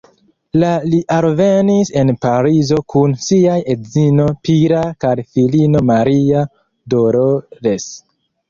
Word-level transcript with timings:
La 0.61 0.69
li 0.91 1.01
alvenis 1.17 1.91
en 2.03 2.09
Parizo 2.25 2.79
kun 2.95 3.13
siaj 3.25 3.57
edzino 3.75 4.27
Pilar 4.49 4.91
kaj 5.07 5.15
filino 5.35 5.85
Maria 5.91 6.45
Dolores. 6.97 7.91